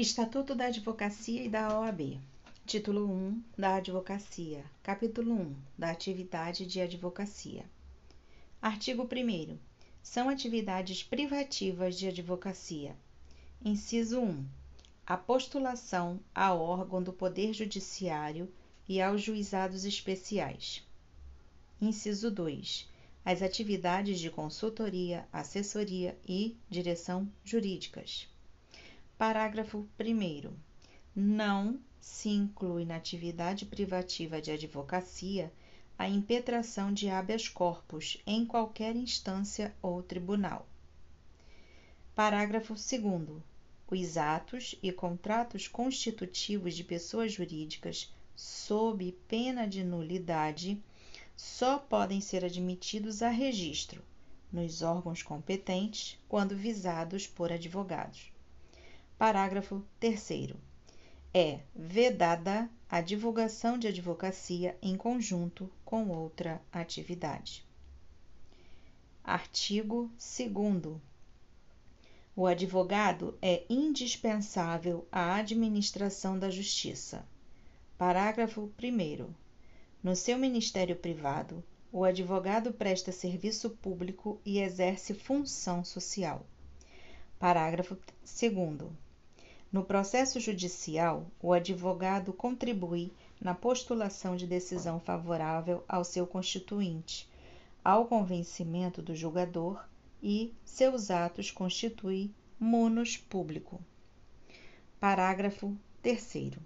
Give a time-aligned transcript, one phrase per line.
[0.00, 2.18] Estatuto da Advocacia e da OAB.
[2.64, 4.64] Título 1 da Advocacia.
[4.82, 7.66] Capítulo 1 da Atividade de Advocacia.
[8.62, 9.58] Artigo 1.
[10.02, 12.96] São atividades privativas de advocacia.
[13.62, 14.42] Inciso 1.
[15.06, 18.50] A postulação a órgão do Poder Judiciário
[18.88, 20.82] e aos juizados especiais.
[21.78, 22.88] Inciso 2.
[23.22, 28.29] As atividades de consultoria, assessoria e direção jurídicas.
[29.20, 30.50] Parágrafo 1.
[31.14, 35.52] Não se inclui na atividade privativa de advocacia
[35.98, 40.66] a impetração de habeas corpus em qualquer instância ou tribunal.
[42.14, 43.42] Parágrafo 2.
[43.90, 50.82] Os atos e contratos constitutivos de pessoas jurídicas, sob pena de nulidade,
[51.36, 54.02] só podem ser admitidos a registro
[54.50, 58.32] nos órgãos competentes quando visados por advogados.
[59.20, 60.54] Parágrafo 3.
[61.34, 67.62] É vedada a divulgação de advocacia em conjunto com outra atividade.
[69.22, 70.96] Artigo 2.
[72.34, 77.22] O advogado é indispensável à administração da justiça.
[77.98, 79.34] Parágrafo 1.
[80.02, 86.46] No seu ministério privado, o advogado presta serviço público e exerce função social.
[87.38, 89.09] Parágrafo 2.
[89.72, 97.28] No processo judicial, o advogado contribui na postulação de decisão favorável ao seu constituinte,
[97.84, 99.88] ao convencimento do julgador
[100.20, 103.80] e seus atos constituem munus público.
[104.98, 106.58] Parágrafo 3.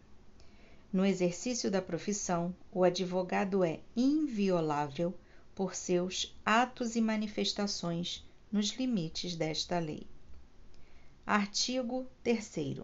[0.90, 5.12] No exercício da profissão, o advogado é inviolável
[5.54, 10.06] por seus atos e manifestações nos limites desta lei.
[11.26, 12.82] Artigo 3.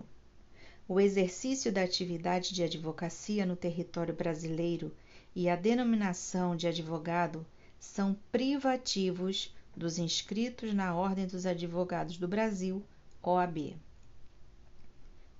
[0.88, 4.96] O exercício da atividade de advocacia no território brasileiro
[5.36, 7.44] e a denominação de advogado
[7.78, 12.82] são privativos dos inscritos na Ordem dos Advogados do Brasil,
[13.22, 13.76] OAB.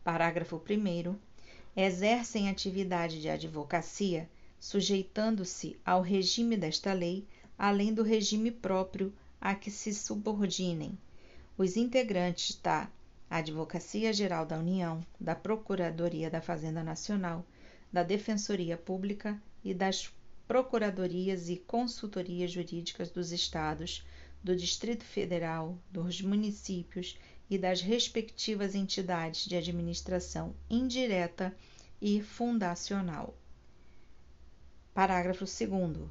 [0.05, 1.17] Parágrafo 1.
[1.75, 4.29] Exercem atividade de advocacia
[4.59, 9.11] sujeitando-se ao regime desta lei, além do regime próprio
[9.41, 10.99] a que se subordinem
[11.61, 12.91] os integrantes da
[13.29, 17.45] Advocacia Geral da União, da Procuradoria da Fazenda Nacional,
[17.93, 20.11] da Defensoria Pública e das
[20.49, 24.03] Procuradorias e Consultorias Jurídicas dos Estados,
[24.43, 27.19] do Distrito Federal, dos municípios
[27.51, 31.55] e das respectivas entidades de administração indireta
[32.01, 33.37] e fundacional.
[34.95, 36.09] Parágrafo 2.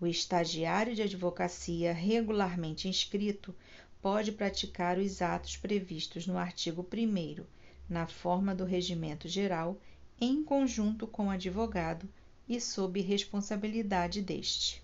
[0.00, 3.54] O estagiário de advocacia regularmente inscrito
[4.00, 7.44] pode praticar os atos previstos no artigo 1
[7.88, 9.80] na forma do regimento geral,
[10.20, 12.08] em conjunto com o advogado
[12.48, 14.82] e sob responsabilidade deste.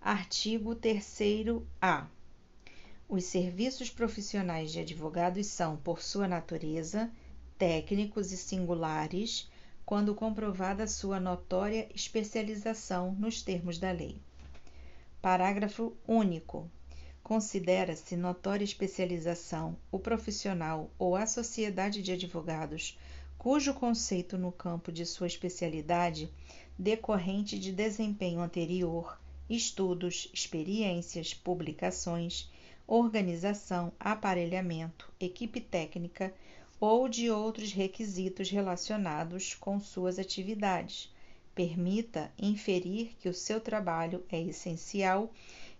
[0.00, 2.06] Artigo 3a.
[3.08, 7.10] Os serviços profissionais de advogados são, por sua natureza,
[7.58, 9.48] técnicos e singulares,
[9.84, 14.16] quando comprovada sua notória especialização nos termos da lei.
[15.22, 16.68] Parágrafo único.
[17.26, 22.96] Considera-se notória especialização o profissional ou a sociedade de advogados
[23.36, 26.32] cujo conceito no campo de sua especialidade
[26.78, 29.20] decorrente de desempenho anterior,
[29.50, 32.48] estudos, experiências, publicações,
[32.86, 36.32] organização, aparelhamento, equipe técnica
[36.78, 41.12] ou de outros requisitos relacionados com suas atividades,
[41.56, 45.32] permita inferir que o seu trabalho é essencial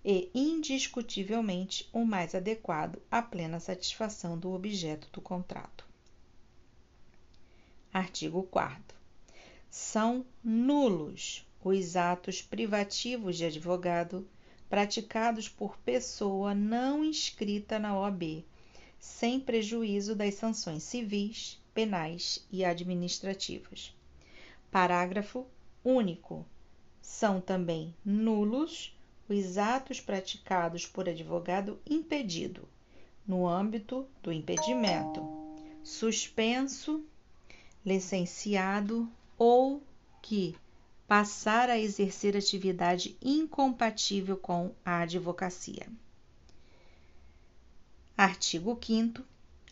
[0.08, 5.84] e indiscutivelmente o mais adequado à plena satisfação do objeto do contrato.
[7.92, 8.96] Artigo 4.
[9.68, 14.24] São nulos os atos privativos de advogado
[14.70, 18.44] praticados por pessoa não inscrita na OAB,
[19.00, 23.92] sem prejuízo das sanções civis, penais e administrativas.
[24.70, 25.48] Parágrafo
[25.84, 26.46] único.
[27.02, 28.95] São também nulos
[29.28, 32.68] os atos praticados por advogado impedido,
[33.26, 35.22] no âmbito do impedimento,
[35.82, 37.04] suspenso,
[37.84, 39.08] licenciado
[39.38, 39.82] ou
[40.22, 40.56] que
[41.06, 45.86] passar a exercer atividade incompatível com a advocacia.
[48.16, 49.22] Artigo 5.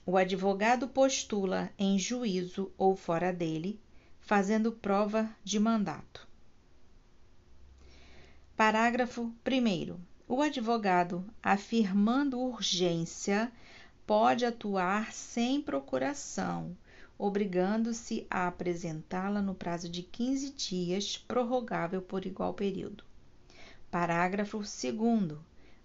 [0.06, 3.81] O advogado postula em juízo ou fora dele,
[4.21, 6.29] fazendo prova de mandato.
[8.56, 9.97] Parágrafo 1.
[10.29, 13.51] O advogado, afirmando urgência
[14.06, 16.77] pode atuar sem procuração,
[17.19, 23.03] obrigando-se a apresentá-la no prazo de 15 dias, prorrogável por igual período.
[23.91, 25.37] Parágrafo 2.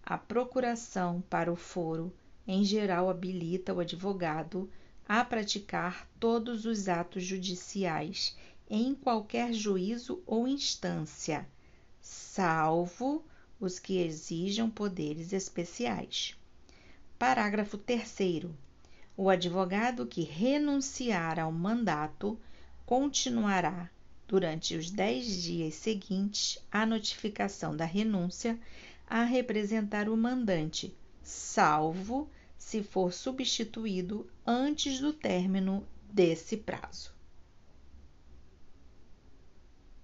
[0.04, 2.13] A procuração para o foro,
[2.48, 4.69] em geral, habilita o advogado
[5.07, 8.38] a praticar todos os atos judiciais
[8.69, 11.48] em qualquer juízo ou instância,
[12.01, 13.23] salvo
[13.59, 16.35] os que exijam poderes especiais.
[17.17, 18.45] Parágrafo 3.
[19.17, 22.39] O advogado que renunciar ao mandato
[22.85, 23.89] continuará,
[24.27, 28.57] durante os dez dias seguintes à notificação da renúncia,
[29.07, 37.19] a representar o mandante, salvo se for substituído antes do término desse prazo.